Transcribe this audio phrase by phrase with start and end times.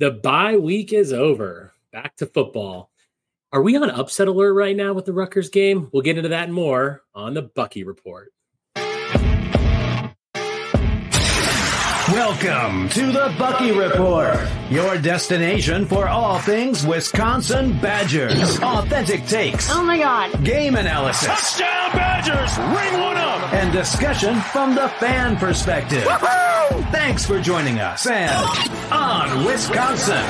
[0.00, 1.72] The bye week is over.
[1.92, 2.88] Back to football.
[3.52, 5.88] Are we on upset alert right now with the Rutgers game?
[5.92, 8.32] We'll get into that and more on the Bucky Report.
[12.12, 14.38] Welcome to the Bucky Report,
[14.70, 18.60] your destination for all things Wisconsin Badgers.
[18.60, 19.68] Authentic takes.
[19.68, 20.44] Oh my God.
[20.44, 21.26] Game analysis.
[21.26, 22.56] Touchdown Badgers!
[22.58, 23.52] Ring one up!
[23.52, 26.04] And discussion from the fan perspective.
[26.06, 26.77] Woo-hoo!
[26.90, 28.32] Thanks for joining us and
[28.90, 30.24] on Wisconsin.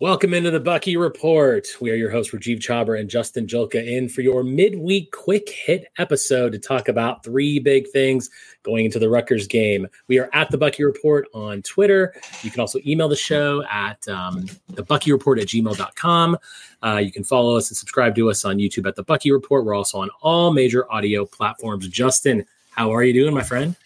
[0.00, 1.68] Welcome into the Bucky Report.
[1.78, 5.88] We are your hosts, Rajeev Chhabra and Justin Julka, in for your midweek quick hit
[5.98, 8.30] episode to talk about three big things
[8.62, 9.86] going into the Rutgers game.
[10.08, 12.14] We are at the Bucky Report on Twitter.
[12.42, 16.38] You can also email the show at um, the at gmail.com.
[16.82, 19.66] Uh, you can follow us and subscribe to us on YouTube at the Bucky Report.
[19.66, 21.86] We're also on all major audio platforms.
[21.88, 23.76] Justin, how are you doing, my friend?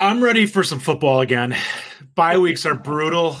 [0.00, 1.56] I'm ready for some football again.
[2.14, 3.36] Bye weeks are brutal.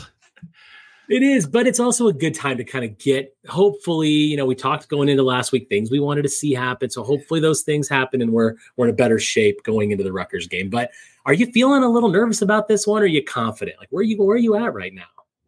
[1.08, 4.46] It is, but it's also a good time to kind of get, hopefully, you know,
[4.46, 6.88] we talked going into last week things we wanted to see happen.
[6.88, 10.12] So hopefully those things happen and we're we're in a better shape going into the
[10.12, 10.70] Rutgers game.
[10.70, 10.90] But
[11.26, 13.02] are you feeling a little nervous about this one?
[13.02, 13.78] Or are you confident?
[13.78, 15.02] Like where are you where are you at right now?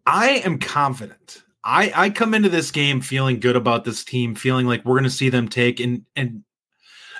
[0.04, 1.42] I am confident.
[1.62, 5.08] I I come into this game feeling good about this team, feeling like we're gonna
[5.08, 6.44] see them take and an,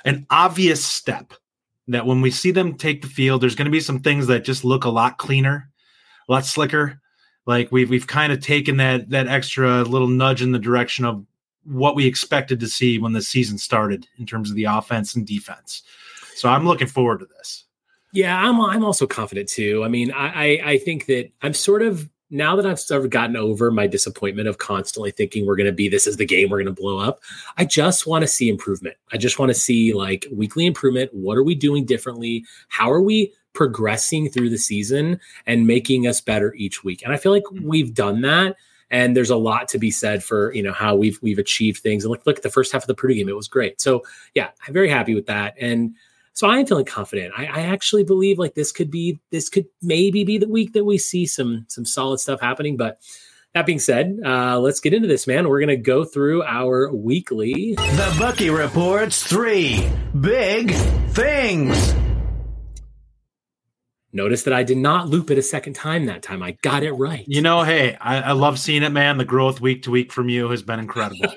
[0.05, 1.33] an obvious step.
[1.87, 4.65] That when we see them take the field, there's gonna be some things that just
[4.65, 5.69] look a lot cleaner,
[6.27, 6.99] a lot slicker
[7.45, 11.25] like we've we've kind of taken that that extra little nudge in the direction of
[11.63, 15.25] what we expected to see when the season started in terms of the offense and
[15.25, 15.83] defense.
[16.35, 17.65] So I'm looking forward to this.
[18.11, 19.83] Yeah, I'm I'm also confident too.
[19.83, 23.09] I mean, I I, I think that I'm sort of now that I've sort of
[23.09, 26.49] gotten over my disappointment of constantly thinking we're going to be this is the game
[26.49, 27.21] we're going to blow up.
[27.57, 28.97] I just want to see improvement.
[29.11, 31.13] I just want to see like weekly improvement.
[31.13, 32.45] What are we doing differently?
[32.67, 37.01] How are we progressing through the season and making us better each week.
[37.01, 37.67] And I feel like mm-hmm.
[37.67, 38.57] we've done that.
[38.91, 42.03] And there's a lot to be said for you know how we've we've achieved things.
[42.03, 43.81] And look, look at the first half of the Purdue game; it was great.
[43.81, 44.03] So
[44.35, 45.55] yeah, I'm very happy with that.
[45.59, 45.95] And
[46.35, 47.33] so I am feeling confident.
[47.35, 50.83] I, I actually believe like this could be this could maybe be the week that
[50.83, 52.75] we see some some solid stuff happening.
[52.75, 52.99] But
[53.53, 55.47] that being said, uh, let's get into this, man.
[55.47, 57.75] We're going to go through our weekly.
[57.75, 59.87] The Bucky reports three
[60.19, 60.73] big
[61.11, 61.95] things.
[64.11, 66.43] Notice that I did not loop it a second time that time.
[66.43, 67.23] I got it right.
[67.27, 69.17] You know, hey, I, I love seeing it, man.
[69.17, 71.33] The growth week to week from you has been incredible.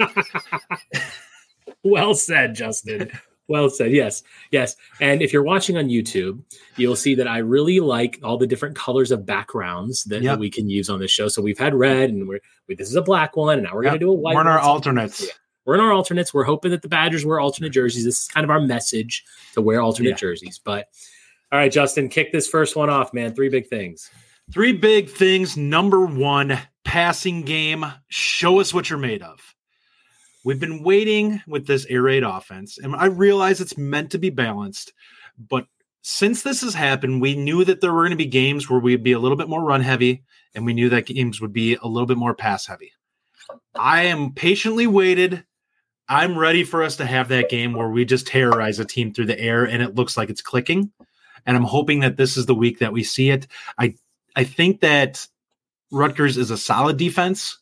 [1.84, 3.12] well said, Justin.
[3.48, 3.92] Well said.
[3.92, 4.22] Yes.
[4.50, 4.76] Yes.
[5.00, 6.40] And if you're watching on YouTube,
[6.76, 10.34] you'll see that I really like all the different colors of backgrounds that, yep.
[10.34, 11.28] that we can use on this show.
[11.28, 13.54] So we've had red and we're, we, this is a black one.
[13.54, 13.92] And now we're yep.
[13.92, 15.22] going to do a white We're in our alternates.
[15.22, 15.28] Yeah.
[15.64, 16.32] We're in our alternates.
[16.32, 18.04] We're hoping that the Badgers wear alternate jerseys.
[18.04, 20.16] This is kind of our message to wear alternate yeah.
[20.16, 20.60] jerseys.
[20.62, 20.88] But
[21.50, 23.34] all right, Justin, kick this first one off, man.
[23.34, 24.10] Three big things.
[24.52, 25.56] Three big things.
[25.56, 27.84] Number one, passing game.
[28.08, 29.54] Show us what you're made of.
[30.44, 34.30] We've been waiting with this air raid offense, and I realize it's meant to be
[34.30, 34.92] balanced,
[35.38, 35.66] but
[36.02, 39.02] since this has happened, we knew that there were going to be games where we'd
[39.02, 40.22] be a little bit more run heavy,
[40.54, 42.92] and we knew that games would be a little bit more pass heavy.
[43.74, 45.44] I am patiently waited.
[46.08, 49.26] I'm ready for us to have that game where we just terrorize a team through
[49.26, 50.90] the air and it looks like it's clicking
[51.48, 53.46] and I'm hoping that this is the week that we see it.
[53.78, 53.94] I
[54.36, 55.26] I think that
[55.90, 57.58] Rutgers is a solid defense,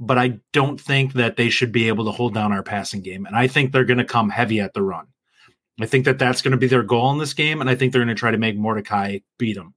[0.00, 3.26] but I don't think that they should be able to hold down our passing game,
[3.26, 5.06] and I think they're going to come heavy at the run.
[5.80, 7.92] I think that that's going to be their goal in this game, and I think
[7.92, 9.74] they're going to try to make Mordecai beat him,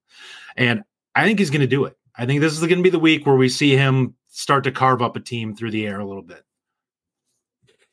[0.56, 0.84] and
[1.14, 1.98] I think he's going to do it.
[2.16, 4.72] I think this is going to be the week where we see him start to
[4.72, 6.44] carve up a team through the air a little bit.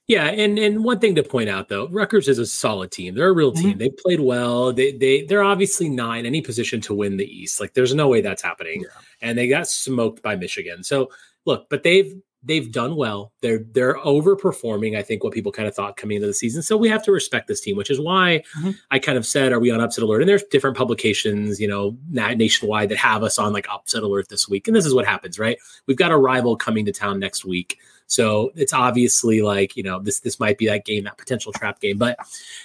[0.06, 3.14] Yeah, and and one thing to point out though, Rutgers is a solid team.
[3.14, 3.70] They're a real team.
[3.70, 3.78] Mm-hmm.
[3.78, 4.72] They played well.
[4.72, 7.60] They they they're obviously not in any position to win the East.
[7.60, 8.80] Like there's no way that's happening.
[8.80, 8.88] Yeah.
[9.22, 10.82] And they got smoked by Michigan.
[10.82, 11.10] So
[11.44, 13.32] look, but they've they've done well.
[13.42, 14.96] They're they're overperforming.
[14.96, 16.62] I think what people kind of thought coming into the season.
[16.62, 18.70] So we have to respect this team, which is why mm-hmm.
[18.90, 21.96] I kind of said, "Are we on upset alert?" And there's different publications, you know,
[22.10, 24.68] nationwide that have us on like upset alert this week.
[24.68, 25.58] And this is what happens, right?
[25.86, 27.78] We've got a rival coming to town next week
[28.10, 31.80] so it's obviously like, you know, this this might be that game, that potential trap
[31.80, 31.96] game.
[31.96, 32.18] But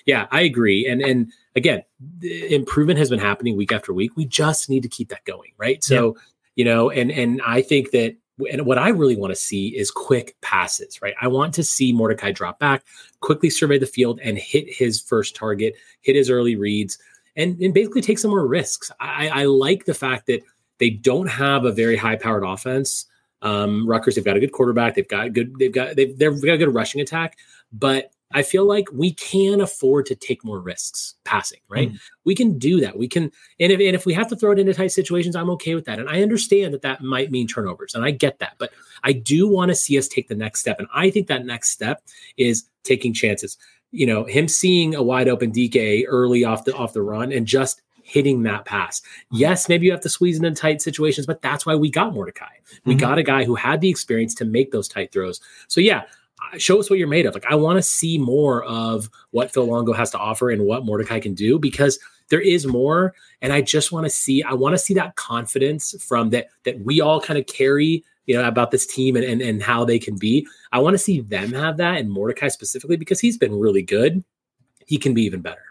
[0.05, 0.87] yeah, I agree.
[0.87, 1.83] And and again,
[2.21, 4.15] improvement has been happening week after week.
[4.15, 5.83] We just need to keep that going, right?
[5.83, 6.21] So, yeah.
[6.55, 8.15] you know, and and I think that
[8.51, 11.15] and what I really want to see is quick passes, right?
[11.21, 12.83] I want to see Mordecai drop back,
[13.21, 16.97] quickly survey the field, and hit his first target, hit his early reads,
[17.35, 18.91] and, and basically take some more risks.
[18.99, 20.43] I, I like the fact that
[20.79, 23.05] they don't have a very high powered offense.
[23.41, 24.95] Um, Rutgers, they've got a good quarterback.
[24.95, 25.53] They've got good.
[25.57, 27.37] They've got they've they've got a good rushing attack.
[27.71, 31.91] But I feel like we can afford to take more risks passing, right?
[31.91, 31.99] Mm.
[32.23, 32.97] We can do that.
[32.97, 35.49] We can, and if, and if we have to throw it into tight situations, I'm
[35.51, 35.99] okay with that.
[35.99, 38.55] And I understand that that might mean turnovers, and I get that.
[38.57, 38.71] But
[39.03, 41.69] I do want to see us take the next step, and I think that next
[41.69, 42.01] step
[42.37, 43.57] is taking chances.
[43.91, 47.45] You know, him seeing a wide open DK early off the off the run and
[47.45, 49.01] just hitting that pass.
[49.31, 52.13] Yes, maybe you have to squeeze it in tight situations, but that's why we got
[52.13, 52.45] Mordecai.
[52.85, 52.99] We mm-hmm.
[52.99, 55.41] got a guy who had the experience to make those tight throws.
[55.67, 56.03] So yeah,
[56.57, 57.33] show us what you're made of.
[57.33, 60.85] Like I want to see more of what Phil Longo has to offer and what
[60.85, 61.99] Mordecai can do because
[62.29, 63.13] there is more.
[63.41, 66.79] And I just want to see, I want to see that confidence from that that
[66.81, 69.99] we all kind of carry, you know, about this team and, and, and how they
[69.99, 70.47] can be.
[70.71, 74.23] I want to see them have that and Mordecai specifically because he's been really good.
[74.85, 75.61] He can be even better.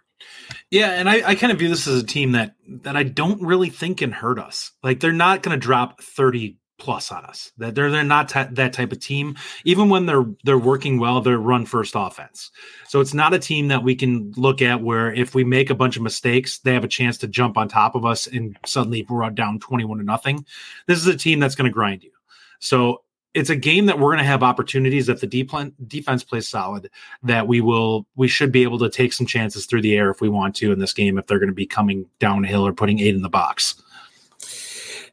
[0.71, 3.43] Yeah, and I, I kind of view this as a team that that I don't
[3.43, 4.73] really think can hurt us.
[4.83, 7.51] Like they're not going to drop 30 plus on us.
[7.57, 9.37] That they're they're not t- that type of team.
[9.65, 12.51] Even when they're they're working well, they're run first offense.
[12.87, 15.75] So it's not a team that we can look at where if we make a
[15.75, 19.07] bunch of mistakes, they have a chance to jump on top of us and suddenly
[19.09, 20.45] we're down twenty one to nothing.
[20.87, 22.13] This is a team that's going to grind you.
[22.59, 23.01] So
[23.33, 26.91] it's a game that we're going to have opportunities if the defense plays solid
[27.23, 30.21] that we will we should be able to take some chances through the air if
[30.21, 33.01] we want to in this game if they're going to be coming downhill or putting
[33.01, 33.83] eight in the box.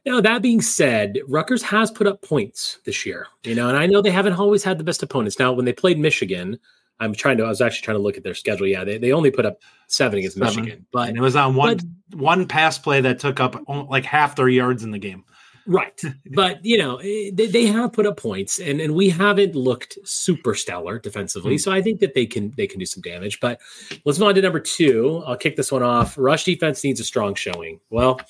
[0.04, 3.86] Now, that being said, Rutgers has put up points this year, you know, and I
[3.86, 5.38] know they haven't always had the best opponents.
[5.38, 6.58] Now, when they played Michigan,
[6.98, 8.66] I'm trying to, I was actually trying to look at their schedule.
[8.66, 10.64] Yeah, they, they only put up seven against seven.
[10.64, 11.78] Michigan, but and it was on one,
[12.10, 15.24] but, one pass play that took up like half their yards in the game.
[15.66, 16.00] Right.
[16.34, 19.98] but, you know, eh, they, they have put up points and, and we haven't looked
[20.04, 21.56] super stellar defensively.
[21.56, 21.60] Mm.
[21.60, 23.60] So I think that they can, they can do some damage, but
[24.04, 25.22] let's move on to number two.
[25.26, 26.16] I'll kick this one off.
[26.18, 27.80] Rush defense needs a strong showing.
[27.90, 28.20] Well,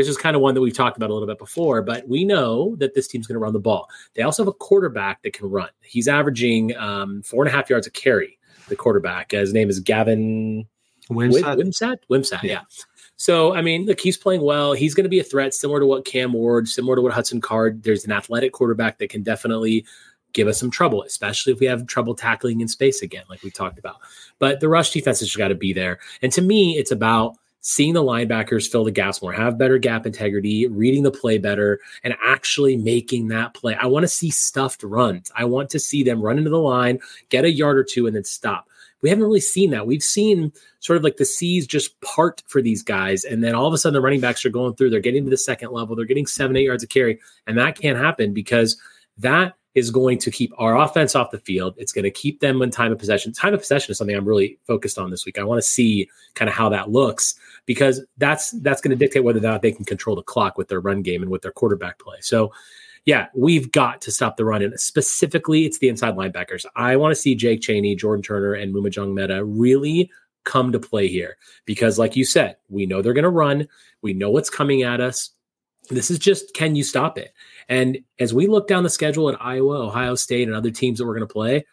[0.00, 2.24] this is kind of one that we've talked about a little bit before, but we
[2.24, 3.88] know that this team's going to run the ball.
[4.14, 5.68] They also have a quarterback that can run.
[5.82, 8.38] He's averaging um, four and a half yards a carry.
[8.68, 10.66] The quarterback, his name is Gavin
[11.10, 11.58] Wimsatt.
[11.58, 12.52] Wimsatt, Wimsatt, yeah.
[12.52, 12.60] yeah.
[13.16, 14.72] So, I mean, look, he's playing well.
[14.72, 17.40] He's going to be a threat, similar to what Cam Ward, similar to what Hudson
[17.40, 17.82] Card.
[17.82, 19.84] There's an athletic quarterback that can definitely
[20.32, 23.50] give us some trouble, especially if we have trouble tackling in space again, like we
[23.50, 23.96] talked about.
[24.38, 26.00] But the rush defense has got to be there.
[26.22, 30.04] And to me, it's about seeing the linebackers fill the gaps more, have better gap
[30.04, 33.74] integrity, reading the play better, and actually making that play.
[33.80, 35.32] I want to see stuffed runs.
[35.34, 37.00] I want to see them run into the line,
[37.30, 38.68] get a yard or two, and then stop.
[39.00, 39.86] We haven't really seen that.
[39.86, 43.24] We've seen sort of like the seas just part for these guys.
[43.24, 45.30] And then all of a sudden the running backs are going through, they're getting to
[45.30, 47.18] the second level, they're getting seven, eight yards of carry.
[47.46, 48.78] And that can't happen because
[49.18, 51.74] that is going to keep our offense off the field.
[51.78, 53.32] It's going to keep them in time of possession.
[53.32, 55.38] Time of possession is something I'm really focused on this week.
[55.38, 57.34] I want to see kind of how that looks
[57.66, 60.68] because that's that's going to dictate whether or not they can control the clock with
[60.68, 62.16] their run game and with their quarterback play.
[62.20, 62.52] So,
[63.04, 66.64] yeah, we've got to stop the run, and specifically, it's the inside linebackers.
[66.74, 70.10] I want to see Jake Chaney, Jordan Turner, and Maema Njongmeta really
[70.44, 71.36] come to play here
[71.66, 73.66] because, like you said, we know they're going to run.
[74.02, 75.30] We know what's coming at us.
[75.90, 77.32] This is just can you stop it?
[77.68, 81.06] And as we look down the schedule at Iowa, Ohio State, and other teams that
[81.06, 81.64] we're going to play,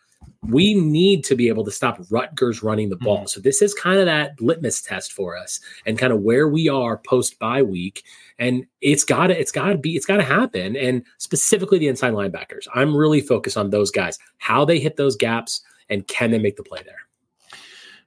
[0.43, 3.19] we need to be able to stop Rutgers running the ball.
[3.19, 3.27] Mm-hmm.
[3.27, 6.67] So this is kind of that litmus test for us and kind of where we
[6.67, 8.03] are post bye week.
[8.39, 10.75] And it's gotta, it's gotta be, it's gotta happen.
[10.75, 12.67] And specifically the inside linebackers.
[12.73, 16.55] I'm really focused on those guys, how they hit those gaps and can they make
[16.55, 17.01] the play there?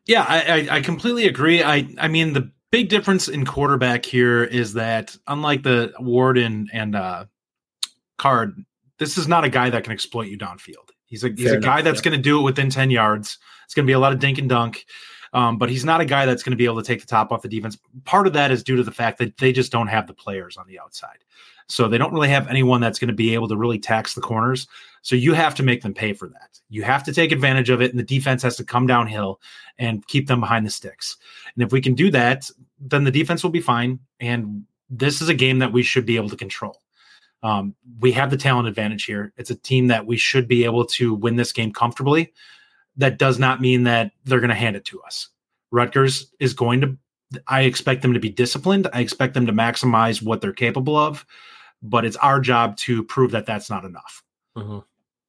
[0.07, 1.63] Yeah, I, I, I completely agree.
[1.63, 6.97] I I mean the big difference in quarterback here is that unlike the Warden and
[6.97, 7.27] uh
[8.19, 8.65] card,
[8.99, 10.91] this is not a guy that can exploit you downfield.
[11.05, 12.11] He's a he's Fair a guy enough, that's yeah.
[12.11, 13.39] going to do it within 10 yards.
[13.65, 14.87] It's going to be a lot of dink and dunk.
[15.35, 17.33] Um, but he's not a guy that's going to be able to take the top
[17.33, 17.77] off the defense.
[18.05, 20.57] Part of that is due to the fact that they just don't have the players
[20.57, 21.19] on the outside.
[21.67, 24.21] So they don't really have anyone that's going to be able to really tax the
[24.21, 24.69] corners.
[25.03, 26.61] So you have to make them pay for that.
[26.69, 29.41] You have to take advantage of it, and the defense has to come downhill
[29.79, 31.17] and keep them behind the sticks.
[31.55, 32.49] And if we can do that,
[32.79, 33.99] then the defense will be fine.
[34.21, 36.81] And this is a game that we should be able to control.
[37.43, 39.33] Um, we have the talent advantage here.
[39.37, 42.33] It's a team that we should be able to win this game comfortably.
[42.97, 45.29] That does not mean that they're going to hand it to us.
[45.71, 46.97] Rutgers is going to,
[47.49, 48.87] I expect them to be disciplined.
[48.93, 51.27] I expect them to maximize what they're capable of,
[51.83, 54.23] but it's our job to prove that that's not enough.
[54.57, 54.79] Mm-hmm.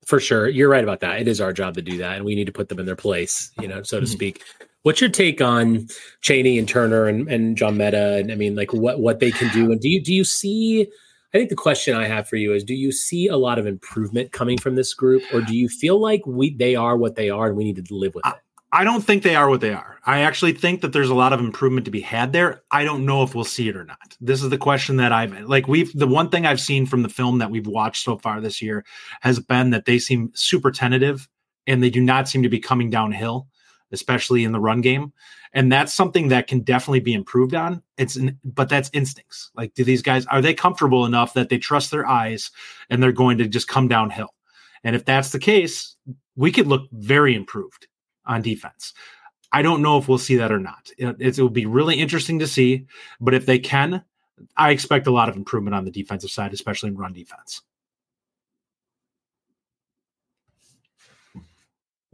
[0.06, 0.48] For sure.
[0.48, 1.20] You're right about that.
[1.20, 2.96] It is our job to do that, and we need to put them in their
[2.96, 4.14] place, you know, so to mm-hmm.
[4.14, 4.44] speak.
[4.84, 5.88] What's your take on
[6.22, 8.20] Chaney and Turner and, and Njongmeta?
[8.20, 9.72] And I mean, like what, what they can do?
[9.72, 10.88] And do you, do you see,
[11.36, 13.68] I think the question I have for you is: Do you see a lot of
[13.68, 17.30] improvement coming from this group, or do you feel like we they are what they
[17.30, 18.34] are and we need to live with it?
[18.72, 20.00] I don't think they are what they are.
[20.06, 22.64] I actually think that there's a lot of improvement to be had there.
[22.72, 24.16] I don't know if we'll see it or not.
[24.22, 25.68] This is the question that I've like.
[25.68, 28.62] We've the one thing I've seen from the film that we've watched so far this
[28.62, 28.86] year
[29.20, 31.28] has been that they seem super tentative
[31.68, 33.48] and they do not seem to be coming downhill,
[33.92, 35.14] especially in the run game.
[35.54, 37.82] And that's something that can definitely be improved on.
[37.98, 39.52] It's but that's instincts.
[39.56, 42.52] Like, do these guys are they comfortable enough that they trust their eyes
[42.90, 44.34] and they're going to just come downhill?
[44.84, 45.96] And if that's the case,
[46.36, 47.88] we could look very improved
[48.26, 48.94] on defense.
[49.52, 50.90] I don't know if we'll see that or not.
[50.98, 52.86] It, it will be really interesting to see.
[53.22, 54.04] But if they can,
[54.58, 57.62] I expect a lot of improvement on the defensive side, especially in run defense.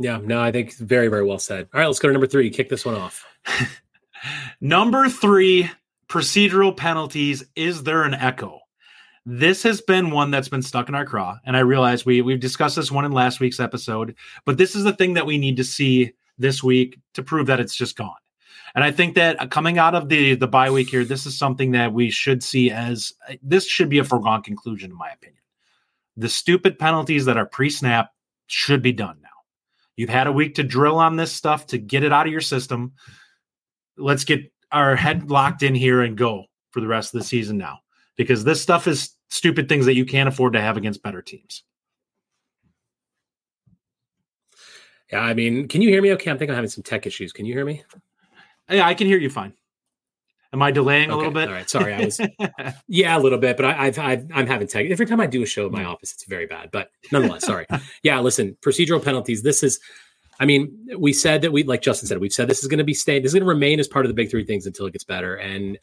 [0.03, 1.67] Yeah, no, I think very, very well said.
[1.73, 2.49] All right, let's go to number three.
[2.49, 3.25] Kick this one off.
[4.61, 5.69] number three,
[6.07, 7.43] procedural penalties.
[7.55, 8.59] Is there an echo?
[9.25, 12.39] This has been one that's been stuck in our craw, and I realize we we've
[12.39, 14.15] discussed this one in last week's episode,
[14.45, 17.59] but this is the thing that we need to see this week to prove that
[17.59, 18.15] it's just gone.
[18.73, 21.37] And I think that uh, coming out of the the bye week here, this is
[21.37, 25.09] something that we should see as uh, this should be a foregone conclusion, in my
[25.09, 25.41] opinion.
[26.17, 28.11] The stupid penalties that are pre-snap
[28.47, 29.20] should be done.
[29.95, 32.41] You've had a week to drill on this stuff to get it out of your
[32.41, 32.93] system.
[33.97, 37.57] Let's get our head locked in here and go for the rest of the season
[37.57, 37.79] now
[38.15, 41.63] because this stuff is stupid things that you can't afford to have against better teams.
[45.11, 46.31] Yeah, I mean, can you hear me okay?
[46.31, 47.33] I'm thinking I'm having some tech issues.
[47.33, 47.83] Can you hear me?
[48.69, 49.53] Yeah, I can hear you fine.
[50.53, 51.47] Am I delaying okay, a little bit?
[51.47, 51.93] All right, sorry.
[51.93, 52.19] I was,
[52.87, 54.85] yeah, a little bit, but I, I've, i am having tech.
[54.87, 55.87] Every time I do a show at my mm.
[55.87, 56.71] office, it's very bad.
[56.71, 57.65] But nonetheless, sorry.
[58.03, 59.43] Yeah, listen, procedural penalties.
[59.43, 59.79] This is,
[60.39, 62.83] I mean, we said that we, like Justin said, we've said this is going to
[62.83, 63.21] be staying.
[63.21, 65.03] This is going to remain as part of the big three things until it gets
[65.03, 65.35] better.
[65.35, 65.77] And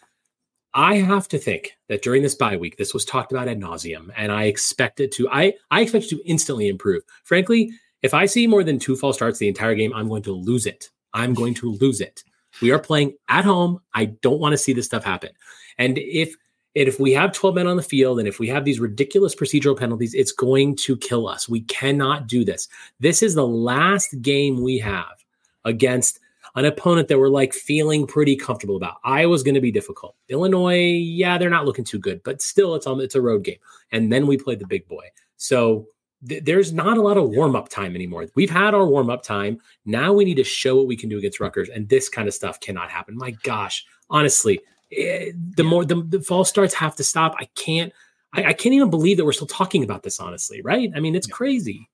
[0.75, 4.11] I have to think that during this bye week, this was talked about ad nauseum,
[4.17, 5.29] and I expect it to.
[5.31, 7.03] I I expect it to instantly improve.
[7.25, 7.71] Frankly,
[8.03, 10.67] if I see more than two false starts the entire game, I'm going to lose
[10.67, 10.91] it.
[11.15, 12.23] I'm going to lose it.
[12.61, 13.81] We are playing at home.
[13.95, 15.31] I don't want to see this stuff happen.
[15.79, 16.35] And if
[16.77, 19.35] and if we have 12 men on the field and if we have these ridiculous
[19.35, 21.49] procedural penalties, it's going to kill us.
[21.49, 22.69] We cannot do this.
[23.01, 25.25] This is the last game we have
[25.65, 26.21] against
[26.55, 28.97] an opponent that we're like feeling pretty comfortable about.
[29.05, 30.15] Iowa's going to be difficult.
[30.29, 33.59] Illinois, yeah, they're not looking too good, but still it's on it's a road game.
[33.93, 35.07] And then we play the big boy.
[35.37, 35.87] So
[36.27, 38.27] th- there's not a lot of warm up time anymore.
[38.35, 39.61] We've had our warm up time.
[39.85, 42.35] Now we need to show what we can do against Rutgers, and this kind of
[42.35, 43.17] stuff cannot happen.
[43.17, 44.61] My gosh, honestly,
[44.97, 47.35] eh, the more the, the false starts have to stop.
[47.39, 47.93] I can't.
[48.35, 50.21] I, I, can't even believe that we're still talking about this.
[50.21, 50.91] Honestly, right?
[50.95, 51.35] I mean, it's yeah.
[51.35, 51.89] crazy.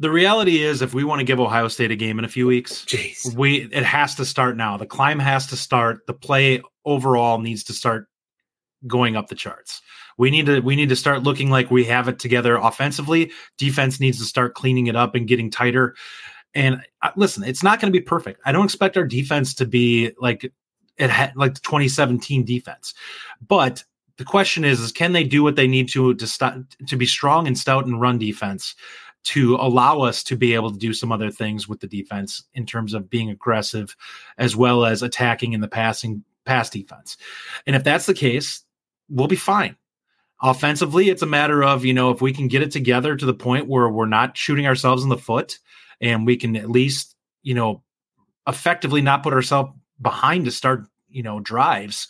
[0.00, 2.46] The reality is, if we want to give Ohio State a game in a few
[2.46, 3.34] weeks, Jeez.
[3.36, 4.76] we it has to start now.
[4.76, 6.06] The climb has to start.
[6.06, 8.08] The play overall needs to start
[8.86, 9.80] going up the charts.
[10.18, 13.32] We need to we need to start looking like we have it together offensively.
[13.58, 15.94] Defense needs to start cleaning it up and getting tighter.
[16.54, 18.40] And uh, listen, it's not going to be perfect.
[18.44, 20.50] I don't expect our defense to be like
[20.96, 22.94] it had like the 2017 defense.
[23.46, 23.84] But
[24.16, 27.06] the question is, is can they do what they need to to st- to be
[27.06, 28.74] strong and stout and run defense
[29.24, 32.66] to allow us to be able to do some other things with the defense in
[32.66, 33.96] terms of being aggressive
[34.36, 37.16] as well as attacking in the passing pass defense.
[37.66, 38.62] And if that's the case,
[39.08, 39.76] we'll be fine.
[40.42, 43.34] Offensively, it's a matter of, you know, if we can get it together to the
[43.34, 45.58] point where we're not shooting ourselves in the foot
[46.00, 47.82] and we can at least, you know,
[48.46, 52.08] effectively not put ourselves behind to start, you know, drives,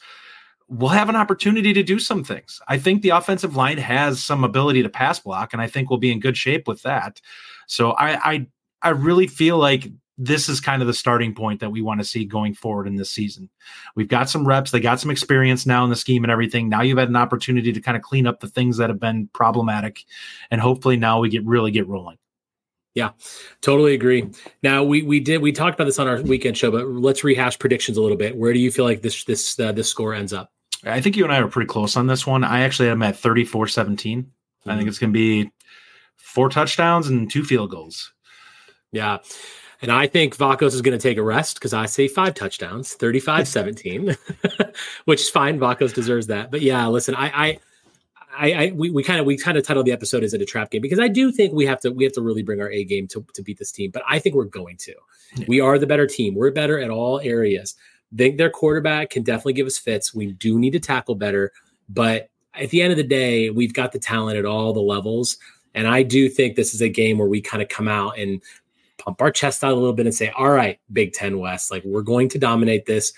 [0.69, 2.61] we'll have an opportunity to do some things.
[2.67, 5.99] I think the offensive line has some ability to pass block, and I think we'll
[5.99, 7.21] be in good shape with that.
[7.67, 8.47] So I I,
[8.83, 12.07] I really feel like this is kind of the starting point that we want to
[12.07, 13.51] see going forward in this season.
[13.97, 16.69] We've got some reps, they got some experience now in the scheme and everything.
[16.69, 19.29] Now you've had an opportunity to kind of clean up the things that have been
[19.33, 20.05] problematic,
[20.51, 22.19] and hopefully now we get really get rolling.
[22.95, 23.11] Yeah,
[23.61, 24.31] totally agree.
[24.63, 27.59] Now we we did we talked about this on our weekend show, but let's rehash
[27.59, 28.37] predictions a little bit.
[28.37, 30.53] Where do you feel like this this uh, this score ends up?
[30.85, 32.45] I think you and I are pretty close on this one.
[32.45, 34.23] I actually am at 34 17.
[34.23, 34.71] Mm-hmm.
[34.71, 34.89] I think mm-hmm.
[34.89, 35.51] it's going to be
[36.17, 38.13] four touchdowns and two field goals.
[38.93, 39.19] Yeah.
[39.85, 42.95] And I think Vakos is going to take a rest because I see five touchdowns,
[42.95, 44.17] 35 17,
[45.05, 45.59] which is fine.
[45.59, 46.51] Vakos deserves that.
[46.51, 47.59] But yeah, listen, I, I,
[48.35, 50.47] I, I we, we kind of we kind of titled the episode as it a
[50.47, 52.71] trap game because I do think we have to we have to really bring our
[52.71, 53.91] A game to, to beat this team.
[53.91, 54.95] But I think we're going to.
[55.37, 55.45] Yeah.
[55.49, 56.35] We are the better team.
[56.35, 57.75] We're better at all areas.
[58.17, 60.15] think their quarterback can definitely give us fits.
[60.15, 61.53] We do need to tackle better,
[61.91, 65.37] but at the end of the day, we've got the talent at all the levels.
[65.75, 68.41] And I do think this is a game where we kind of come out and
[69.05, 71.85] pump our chest out a little bit and say, all right, Big Ten West, like
[71.85, 73.13] we're going to dominate this.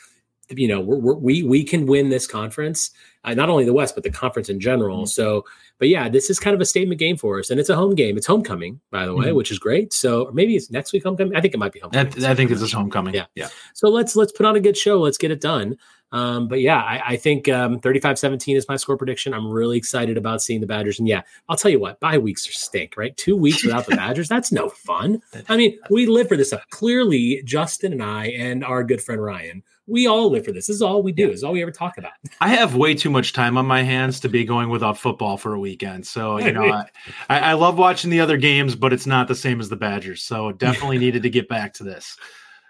[0.49, 2.91] You know, we're, we're, we we can win this conference,
[3.25, 4.99] uh, not only the West but the conference in general.
[4.99, 5.07] Mm-hmm.
[5.07, 5.45] So,
[5.79, 7.97] but yeah, this is kind of a statement game for us, and it's a home
[7.97, 8.17] game.
[8.17, 9.37] It's homecoming, by the way, mm-hmm.
[9.37, 9.93] which is great.
[9.93, 11.35] So maybe it's next week homecoming.
[11.35, 12.25] I think it might be homecoming.
[12.25, 13.15] I, I think it's homecoming.
[13.15, 13.49] Yeah, yeah.
[13.75, 15.01] So let's let's put on a good show.
[15.01, 15.77] Let's get it done.
[16.13, 19.35] Um, but yeah, I, I think um, 35-17 is my score prediction.
[19.35, 20.99] I'm really excited about seeing the Badgers.
[20.99, 23.17] And yeah, I'll tell you what, bye weeks are stink, right?
[23.17, 25.21] Two weeks without the Badgers, that's no fun.
[25.49, 26.65] I mean, we live for this stuff.
[26.71, 30.67] Clearly, Justin and I and our good friend Ryan, we all live for this.
[30.67, 31.29] This is all we do.
[31.29, 32.13] This is all we ever talk about.
[32.41, 35.55] I have way too much time on my hands to be going without football for
[35.55, 36.07] a weekend.
[36.07, 36.85] So, you know,
[37.29, 40.23] I, I love watching the other games, but it's not the same as the Badgers.
[40.23, 42.17] So definitely needed to get back to this.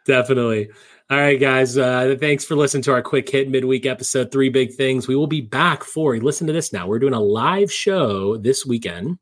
[0.07, 0.71] Definitely.
[1.09, 1.79] All right, guys.
[1.79, 4.33] Uh, thanks for listening to our quick hit midweek episode.
[4.33, 5.07] Three big things.
[5.07, 6.17] We will be back for.
[6.17, 6.89] Listen to this now.
[6.89, 9.17] We're doing a live show this weekend.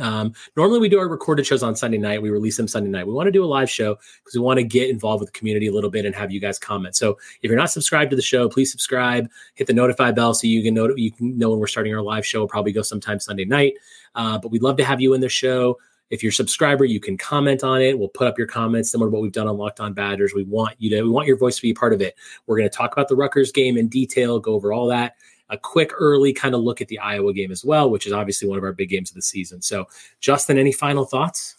[0.00, 2.22] Um, normally, we do our recorded shows on Sunday night.
[2.22, 3.08] We release them Sunday night.
[3.08, 5.36] We want to do a live show because we want to get involved with the
[5.36, 6.94] community a little bit and have you guys comment.
[6.94, 9.28] So, if you're not subscribed to the show, please subscribe.
[9.56, 12.02] Hit the notify bell so you can know you can know when we're starting our
[12.02, 12.38] live show.
[12.38, 13.72] We'll probably go sometime Sunday night.
[14.14, 15.76] Uh, but we'd love to have you in the show.
[16.10, 17.98] If you're a subscriber, you can comment on it.
[17.98, 20.34] We'll put up your comments, similar to what we've done on Locked On Badgers.
[20.34, 22.14] We want you to, we want your voice to be part of it.
[22.46, 25.16] We're going to talk about the Rutgers game in detail, go over all that.
[25.48, 28.48] A quick early kind of look at the Iowa game as well, which is obviously
[28.48, 29.62] one of our big games of the season.
[29.62, 29.86] So,
[30.20, 31.56] Justin, any final thoughts?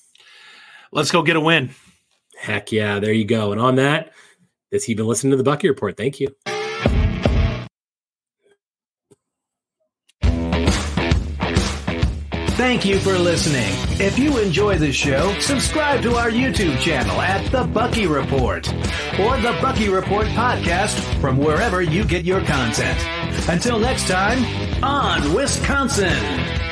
[0.91, 1.69] Let's go get a win.
[2.37, 3.51] Heck yeah, there you go.
[3.51, 4.11] And on that,
[4.71, 5.95] this you've been listening to the Bucky Report.
[5.95, 6.35] Thank you.
[12.57, 13.71] Thank you for listening.
[14.01, 18.67] If you enjoy the show, subscribe to our YouTube channel at The Bucky Report
[19.19, 22.99] or The Bucky Report Podcast from wherever you get your content.
[23.47, 24.43] Until next time,
[24.83, 26.66] on Wisconsin.